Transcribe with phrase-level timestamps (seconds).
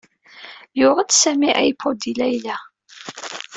[0.79, 2.57] Yuɣ-d Sami iPod i Layla.